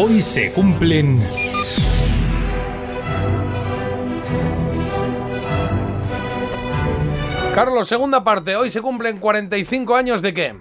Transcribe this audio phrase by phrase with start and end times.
[0.00, 1.20] Hoy se cumplen...
[7.52, 8.54] Carlos, segunda parte.
[8.54, 10.54] Hoy se cumplen 45 años de qué?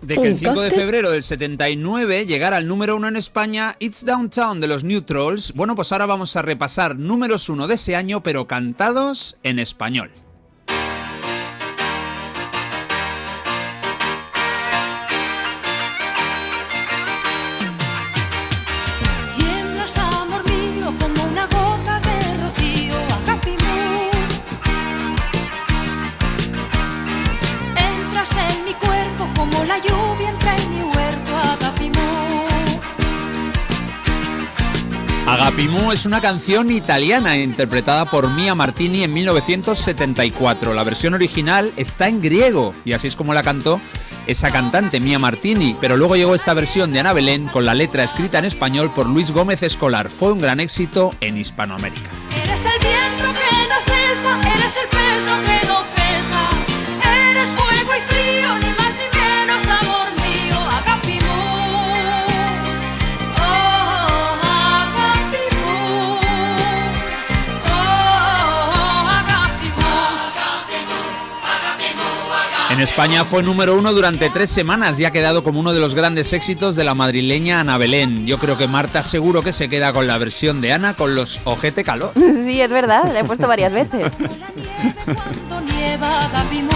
[0.00, 4.02] De que el 5 de febrero del 79 llegara al número uno en España It's
[4.02, 5.52] Downtown de los New Trolls.
[5.52, 10.10] Bueno, pues ahora vamos a repasar números uno de ese año, pero cantados en español.
[35.30, 40.74] Agapimú es una canción italiana interpretada por Mia Martini en 1974.
[40.74, 43.80] La versión original está en griego y así es como la cantó
[44.26, 48.02] esa cantante, Mia Martini, pero luego llegó esta versión de Ana Belén con la letra
[48.02, 50.10] escrita en español por Luis Gómez Escolar.
[50.10, 52.10] Fue un gran éxito en Hispanoamérica.
[52.42, 55.99] Eres el viento que eres el peso que
[72.80, 75.94] En España fue número uno durante tres semanas y ha quedado como uno de los
[75.94, 78.26] grandes éxitos de la madrileña Ana Belén.
[78.26, 81.42] Yo creo que Marta seguro que se queda con la versión de Ana con los
[81.44, 82.12] ojete calor.
[82.42, 84.14] Sí, es verdad, la he puesto varias veces.
[85.04, 86.70] Cuando nieva, Agapimú.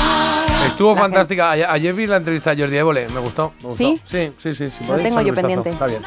[0.66, 1.52] Estuvo fantástica.
[1.52, 3.08] Ayer, ayer vi la entrevista a Jordi Évole.
[3.08, 3.54] Me gustó.
[3.62, 3.82] me gustó.
[3.82, 3.98] ¿Sí?
[4.04, 4.68] Sí, sí, sí.
[4.68, 5.70] sí, Lo tengo yo pendiente.
[5.70, 6.02] Está bien.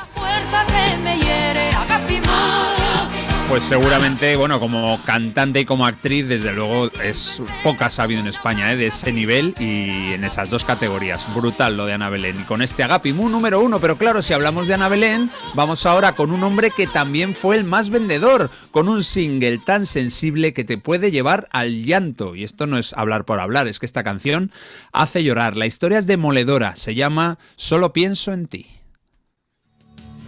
[3.49, 8.27] Pues seguramente, bueno, como cantante y como actriz, desde luego es pocas ha habido en
[8.27, 8.75] España, ¿eh?
[8.75, 11.33] de ese nivel y en esas dos categorías.
[11.33, 12.41] Brutal lo de Ana Belén.
[12.41, 16.13] Y con este Agapimú número uno, pero claro, si hablamos de Ana Belén, vamos ahora
[16.13, 20.65] con un hombre que también fue el más vendedor, con un single tan sensible que
[20.65, 22.35] te puede llevar al llanto.
[22.35, 24.51] Y esto no es hablar por hablar, es que esta canción
[24.91, 25.55] hace llorar.
[25.55, 28.67] La historia es demoledora, se llama Solo pienso en ti.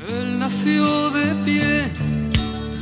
[0.07, 1.91] Él nació de pie,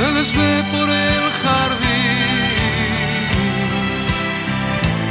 [0.00, 1.80] Se les ve por el jardín.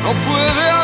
[0.04, 0.79] No puede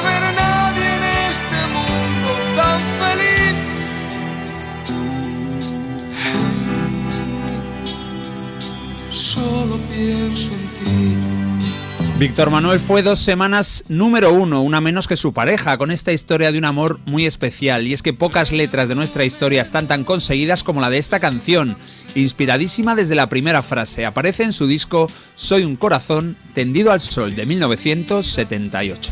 [12.17, 16.53] Víctor Manuel fue dos semanas número uno, una menos que su pareja, con esta historia
[16.53, 17.85] de un amor muy especial.
[17.85, 21.19] Y es que pocas letras de nuestra historia están tan conseguidas como la de esta
[21.19, 21.77] canción,
[22.15, 24.05] inspiradísima desde la primera frase.
[24.05, 29.11] Aparece en su disco Soy un corazón tendido al sol de 1978.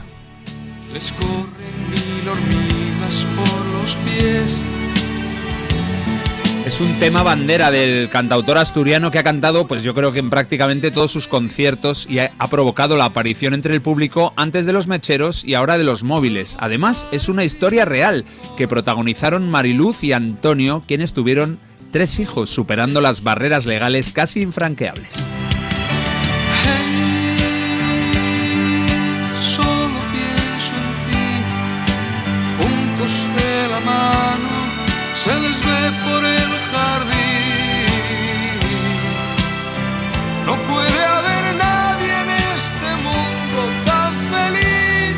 [0.94, 4.62] Les corren mil hormigas por los pies.
[6.66, 10.30] Es un tema bandera del cantautor asturiano que ha cantado, pues yo creo que en
[10.30, 14.88] prácticamente todos sus conciertos y ha, provocado la aparición entre el público antes de los
[14.88, 16.56] mecheros y ahora de los móviles.
[16.60, 18.24] Además, es una historia real
[18.56, 21.60] que protagonizaron Mariluz y Antonio, quienes tuvieron
[21.92, 25.10] tres hijos, superando las barreras legales casi infranqueables.
[35.24, 36.53] Se les ve por el
[40.46, 45.16] No puede haber nadie en este mundo tan feliz.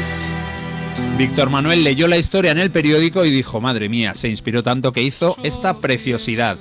[1.17, 4.91] Víctor Manuel leyó la historia en el periódico y dijo, madre mía, se inspiró tanto
[4.91, 6.57] que hizo esta preciosidad.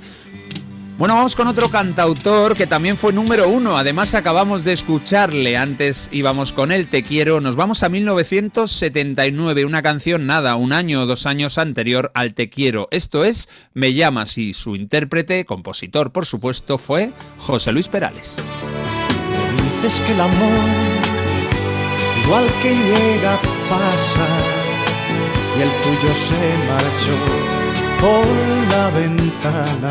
[0.96, 3.76] Bueno, vamos con otro cantautor que también fue número uno.
[3.76, 5.56] Además, acabamos de escucharle.
[5.56, 7.40] Antes íbamos con él, Te quiero.
[7.40, 9.64] Nos vamos a 1979.
[9.64, 12.86] Una canción, nada, un año o dos años anterior al Te quiero.
[12.92, 18.36] Esto es Me llamas y su intérprete, compositor, por supuesto, fue José Luis Perales.
[19.82, 20.60] Dices que el amor,
[22.24, 24.26] igual que llega, pasa,
[25.58, 27.18] y el tuyo se marchó
[28.00, 28.26] por
[28.70, 29.90] la ventana,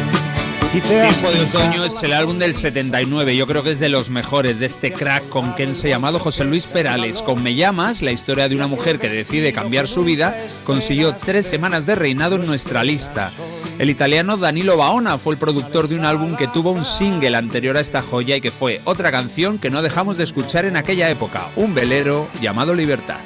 [0.71, 4.61] Tiempo de Otoño es el álbum del 79, yo creo que es de los mejores
[4.61, 7.21] de este crack con se llamado José Luis Perales.
[7.21, 10.33] Con Me llamas, la historia de una mujer que decide cambiar su vida,
[10.63, 13.31] consiguió tres semanas de reinado en nuestra lista.
[13.79, 17.75] El italiano Danilo Baona fue el productor de un álbum que tuvo un single anterior
[17.75, 21.09] a esta joya y que fue otra canción que no dejamos de escuchar en aquella
[21.09, 23.19] época, un velero llamado Libertad.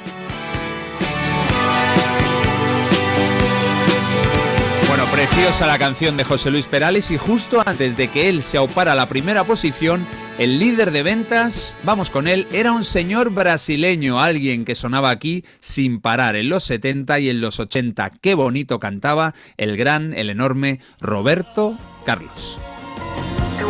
[5.16, 8.92] Preciosa la canción de José Luis Perales y justo antes de que él se aupara
[8.92, 10.06] a la primera posición,
[10.38, 15.42] el líder de ventas, vamos con él, era un señor brasileño, alguien que sonaba aquí
[15.58, 18.10] sin parar en los 70 y en los 80.
[18.20, 22.58] Qué bonito cantaba el gran, el enorme Roberto Carlos.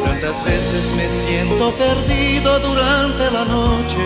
[0.05, 4.05] Tantas veces me siento perdido durante la noche,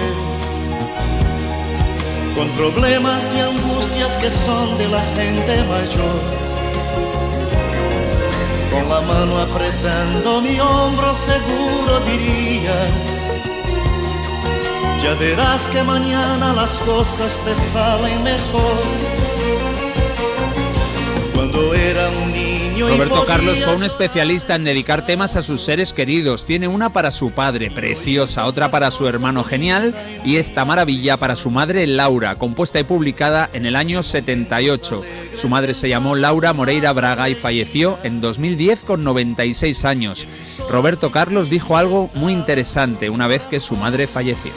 [2.37, 6.40] con problemas y angustias que son de la gente mayor.
[8.71, 12.91] Con la mano apretando mi hombro seguro dirías,
[15.03, 19.20] ya verás que mañana las cosas te salen mejor.
[22.81, 26.47] Roberto Carlos fue un especialista en dedicar temas a sus seres queridos.
[26.47, 29.95] Tiene una para su padre, preciosa, otra para su hermano genial
[30.25, 35.03] y esta maravilla para su madre Laura, compuesta y publicada en el año 78.
[35.37, 40.27] Su madre se llamó Laura Moreira Braga y falleció en 2010 con 96 años.
[40.71, 44.53] Roberto Carlos dijo algo muy interesante una vez que su madre falleció.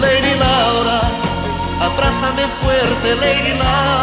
[0.00, 1.00] Lady Laura,
[1.80, 3.93] abrázame fuerte, Lady Laura,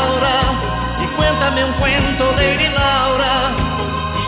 [1.60, 3.52] un cuento, Lady Laura,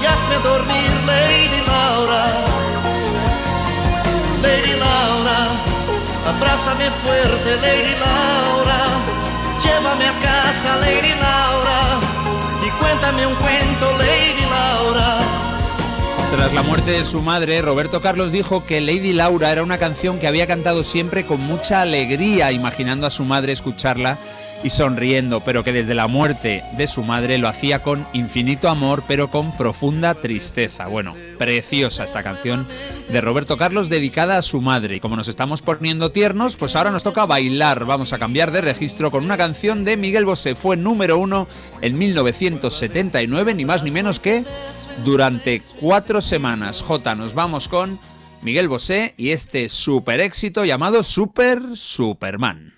[0.02, 2.25] y hazme dormir, Lady Laura.
[4.42, 5.38] Lady Laura,
[6.28, 8.81] abrázame fuerte, Lady Laura,
[9.64, 12.00] llévame a casa, Lady Laura,
[12.66, 15.18] y cuéntame un cuento, Lady Laura.
[16.36, 20.20] Tras la muerte de su madre, Roberto Carlos dijo que Lady Laura era una canción
[20.20, 24.18] que había cantado siempre con mucha alegría, imaginando a su madre escucharla
[24.63, 29.04] y sonriendo, pero que desde la muerte de su madre lo hacía con infinito amor,
[29.07, 30.88] pero con profunda tristeza.
[30.88, 32.65] Bueno, preciosa esta canción
[33.10, 34.95] de Roberto Carlos dedicada a su madre.
[34.95, 37.86] Y como nos estamos poniendo tiernos, pues ahora nos toca bailar.
[37.86, 40.56] Vamos a cambiar de registro con una canción de Miguel Bosé.
[40.56, 41.48] Fue número uno
[41.81, 44.45] en 1979, ni más ni menos que
[45.04, 46.81] durante cuatro semanas.
[46.81, 48.00] J, nos vamos con
[48.42, 52.73] Miguel Bosé y este super éxito llamado Super Superman.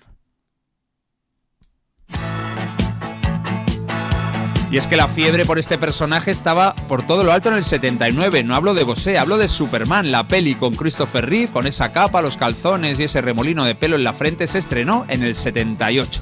[4.71, 7.63] Y es que la fiebre por este personaje estaba por todo lo alto en el
[7.63, 8.43] 79.
[8.43, 10.11] No hablo de Bosé, hablo de Superman.
[10.11, 13.95] La peli con Christopher Reeve, con esa capa, los calzones y ese remolino de pelo
[13.95, 16.21] en la frente, se estrenó en el 78.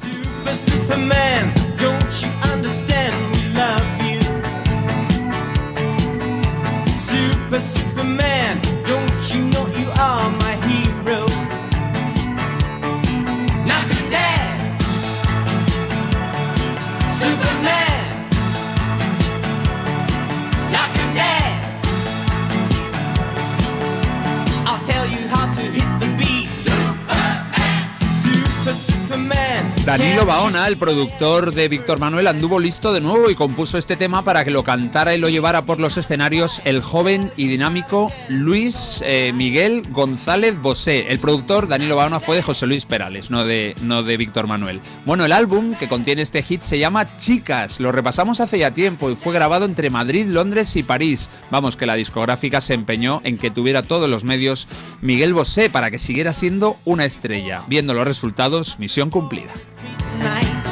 [7.50, 7.83] Super
[30.24, 34.24] Danilo Baona, el productor de Víctor Manuel, anduvo listo de nuevo y compuso este tema
[34.24, 39.04] para que lo cantara y lo llevara por los escenarios el joven y dinámico Luis
[39.06, 41.08] eh, Miguel González Bosé.
[41.10, 44.80] El productor Danilo Baona fue de José Luis Perales, no de, no de Víctor Manuel.
[45.06, 47.82] Bueno, el álbum que contiene este hit se llama Chicas.
[47.82, 51.30] Lo repasamos hace ya tiempo y fue grabado entre Madrid, Londres y París.
[51.52, 54.70] Vamos, que la discográfica se empeñó en que tuviera todos los medios
[55.02, 57.64] Miguel Bosé para que siguiera siendo una estrella.
[57.68, 59.52] Viendo los resultados, misión cumplida.
[60.24, 60.64] Night.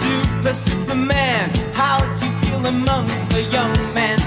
[0.00, 4.18] Super Superman, how do you feel among the young men?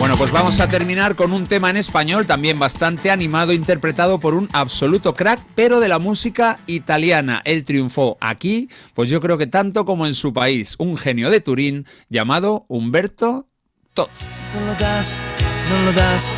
[0.00, 4.32] Bueno, pues vamos a terminar con un tema en español también bastante animado, interpretado por
[4.32, 7.42] un absoluto crack, pero de la música italiana.
[7.44, 11.42] Él triunfó aquí, pues yo creo que tanto como en su país, un genio de
[11.42, 13.46] Turín llamado Humberto
[13.92, 14.24] Tozzi.
[14.54, 15.18] No lo das,
[15.68, 16.32] no lo das,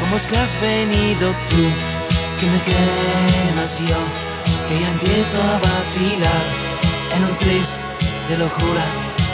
[0.00, 1.64] ¿cómo es que has venido tú?
[2.40, 4.00] Que me quemas yo,
[4.68, 6.44] que ya empiezo a vacilar
[7.16, 7.78] en un tris
[8.28, 8.84] de locura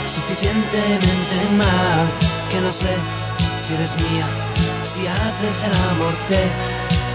[0.05, 2.07] suficientemente mal.
[2.49, 2.93] que no sé
[3.57, 4.27] si eres mía,
[4.81, 6.41] si haces el amor te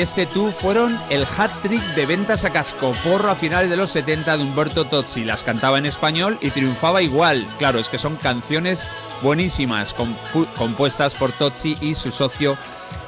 [0.00, 4.42] este tú fueron el hat-trick de ventas a cascoporro a finales de los 70 de
[4.42, 5.24] Humberto Tozzi.
[5.24, 7.46] Las cantaba en español y triunfaba igual.
[7.58, 8.86] Claro, es que son canciones
[9.22, 12.56] buenísimas, compu- compuestas por Tozzi y su socio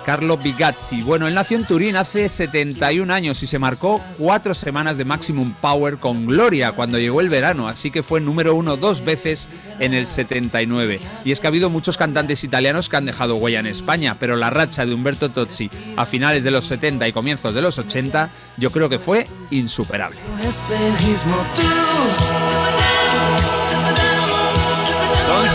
[0.05, 1.03] Carlo Bigazzi.
[1.03, 5.55] Bueno, él nació en Turín hace 71 años y se marcó cuatro semanas de Maximum
[5.55, 9.49] Power con Gloria cuando llegó el verano, así que fue número uno dos veces
[9.79, 11.01] en el 79.
[11.25, 14.37] Y es que ha habido muchos cantantes italianos que han dejado huella en España, pero
[14.37, 18.31] la racha de Humberto Tozzi a finales de los 70 y comienzos de los 80
[18.57, 20.19] yo creo que fue insuperable.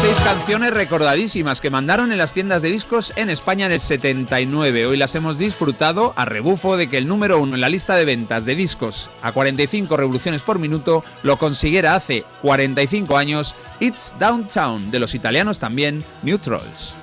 [0.08, 4.86] Seis canciones recordadísimas que mandaron en las tiendas de discos en España en el 79.
[4.86, 8.06] Hoy las hemos disfrutado a rebufo de que el número uno en la lista de
[8.06, 14.92] ventas de discos a 45 revoluciones por minuto lo consiguiera hace 45 años It's Downtown
[14.92, 16.94] de los italianos también despertaré.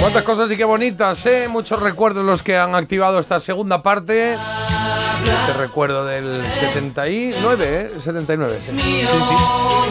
[0.00, 1.46] Cuántas cosas y qué bonitas, ¿eh?
[1.48, 4.36] Muchos recuerdos los que han activado esta segunda parte.
[5.24, 8.00] Este recuerdo del 79, ¿eh?
[8.00, 8.58] 79.
[8.60, 8.78] sí.
[8.78, 9.84] Sí, sí.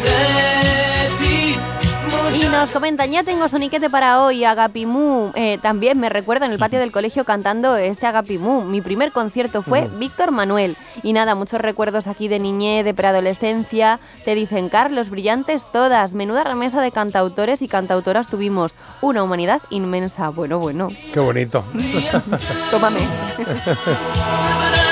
[2.36, 5.32] Y nos comentan, ya tengo soniquete para hoy, Agapimú.
[5.36, 8.64] Eh, también me recuerdo en el patio del colegio cantando este Agapimú.
[8.64, 10.76] Mi primer concierto fue Víctor Manuel.
[11.04, 14.00] Y nada, muchos recuerdos aquí de niñez, de preadolescencia.
[14.26, 16.14] Te dicen, Carlos, brillantes todas.
[16.14, 18.74] Menuda remesa de cantautores y cantautoras tuvimos.
[19.02, 20.30] Una humanidad inmensa.
[20.30, 21.64] Bueno, bueno, Qué bonito.
[22.72, 23.00] tómame.